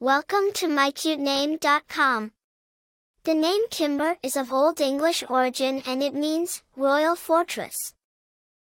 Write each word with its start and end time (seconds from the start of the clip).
Welcome 0.00 0.52
to 0.54 0.68
mycutename.com. 0.68 2.30
The 3.24 3.34
name 3.34 3.62
Kimber 3.68 4.16
is 4.22 4.36
of 4.36 4.52
Old 4.52 4.80
English 4.80 5.24
origin 5.28 5.82
and 5.84 6.04
it 6.04 6.14
means 6.14 6.62
royal 6.76 7.16
fortress. 7.16 7.74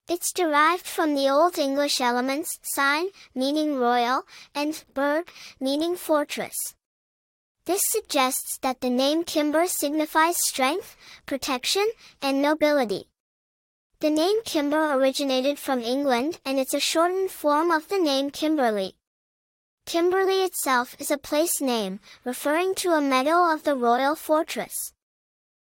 It's 0.06 0.34
derived 0.34 0.87
from 0.87 1.14
the 1.14 1.30
Old 1.30 1.56
English 1.56 1.98
elements 2.02 2.58
cyne, 2.62 3.08
meaning 3.34 3.79
royal, 3.79 4.24
and 4.54 4.84
burg, 4.92 5.30
meaning 5.58 5.96
fortress. 5.96 6.74
This 7.65 7.81
suggests 7.87 8.59
that 8.59 8.83
the 8.83 8.91
name 8.91 9.25
Kimber 9.25 9.67
signifies 9.67 10.47
strength, 10.47 10.95
protection, 11.25 11.88
and 12.21 12.43
nobility. 12.43 13.09
The 14.01 14.11
name 14.11 14.43
Kimber 14.45 14.93
originated 14.93 15.59
from 15.59 15.81
England 15.81 16.38
and 16.45 16.59
it's 16.59 16.75
a 16.75 16.80
shortened 16.80 17.30
form 17.30 17.70
of 17.70 17.88
the 17.88 17.98
name 17.98 18.30
Kimberley. 18.30 18.97
Kimberley 19.87 20.42
itself 20.42 20.96
is 20.98 21.10
a 21.10 21.19
place 21.19 21.60
name, 21.60 22.00
referring 22.24 22.74
to 22.77 22.92
a 22.92 23.00
meadow 23.00 23.52
of 23.52 23.64
the 23.64 23.77
royal 23.77 24.16
fortress. 24.16 24.92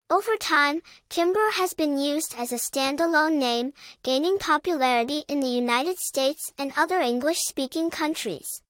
Over 0.10 0.38
time, 0.38 0.84
Kimber 1.10 1.50
has 1.54 1.74
been 1.74 1.98
used 1.98 2.36
as 2.38 2.52
a 2.52 2.56
standalone 2.56 3.38
name, 3.38 3.74
gaining 4.04 4.38
popularity 4.38 5.24
in 5.28 5.40
the 5.40 5.48
United 5.48 5.98
States 5.98 6.54
and 6.60 6.72
other 6.78 7.00
English-speaking 7.00 7.90
countries. 7.90 8.62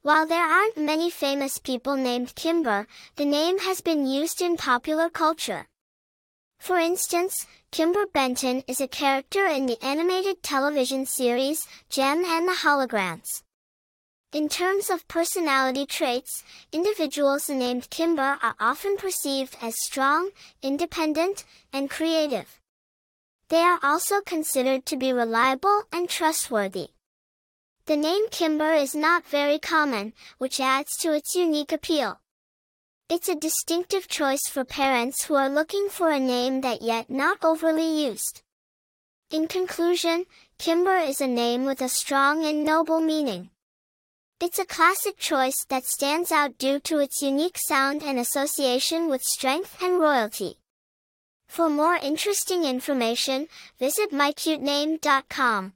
While 0.00 0.26
there 0.26 0.44
aren't 0.46 0.78
many 0.78 1.10
famous 1.10 1.58
people 1.58 1.96
named 1.96 2.34
Kimber, 2.34 2.86
the 3.16 3.26
name 3.26 3.58
has 3.58 3.82
been 3.82 4.06
used 4.06 4.40
in 4.40 4.56
popular 4.56 5.10
culture. 5.10 5.66
For 6.58 6.78
instance, 6.78 7.46
Kimber 7.70 8.06
Benton 8.06 8.64
is 8.66 8.80
a 8.80 8.88
character 8.88 9.46
in 9.46 9.66
the 9.66 9.82
animated 9.84 10.42
television 10.42 11.04
series, 11.04 11.66
Jem 11.90 12.24
and 12.24 12.48
the 12.48 12.60
Holograms. 12.64 13.42
In 14.34 14.48
terms 14.48 14.90
of 14.90 15.06
personality 15.06 15.86
traits, 15.86 16.42
individuals 16.72 17.48
named 17.48 17.88
Kimber 17.88 18.36
are 18.42 18.56
often 18.58 18.96
perceived 18.96 19.56
as 19.62 19.80
strong, 19.80 20.30
independent, 20.60 21.44
and 21.72 21.88
creative. 21.88 22.60
They 23.48 23.60
are 23.60 23.78
also 23.80 24.20
considered 24.22 24.86
to 24.86 24.96
be 24.96 25.12
reliable 25.12 25.84
and 25.92 26.08
trustworthy. 26.08 26.88
The 27.86 27.96
name 27.96 28.28
Kimber 28.32 28.72
is 28.72 28.92
not 28.92 29.24
very 29.24 29.60
common, 29.60 30.14
which 30.38 30.58
adds 30.58 30.96
to 30.96 31.12
its 31.12 31.36
unique 31.36 31.70
appeal. 31.70 32.18
It's 33.08 33.28
a 33.28 33.36
distinctive 33.36 34.08
choice 34.08 34.48
for 34.50 34.64
parents 34.64 35.26
who 35.26 35.36
are 35.36 35.48
looking 35.48 35.88
for 35.88 36.10
a 36.10 36.18
name 36.18 36.62
that 36.62 36.82
yet 36.82 37.08
not 37.08 37.38
overly 37.44 38.04
used. 38.04 38.42
In 39.30 39.46
conclusion, 39.46 40.26
Kimber 40.58 40.96
is 40.96 41.20
a 41.20 41.28
name 41.28 41.64
with 41.66 41.80
a 41.80 41.88
strong 41.88 42.44
and 42.44 42.64
noble 42.64 43.00
meaning. 43.00 43.50
It's 44.44 44.58
a 44.58 44.66
classic 44.66 45.16
choice 45.16 45.64
that 45.70 45.86
stands 45.86 46.30
out 46.30 46.58
due 46.58 46.78
to 46.80 46.98
its 46.98 47.22
unique 47.22 47.56
sound 47.56 48.02
and 48.02 48.18
association 48.18 49.08
with 49.08 49.22
strength 49.22 49.82
and 49.82 49.98
royalty. 49.98 50.58
For 51.48 51.70
more 51.70 51.94
interesting 51.94 52.64
information, 52.64 53.48
visit 53.78 54.10
mycutename.com. 54.12 55.72